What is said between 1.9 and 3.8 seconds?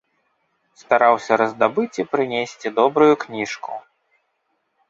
і прынесці добрую кніжку.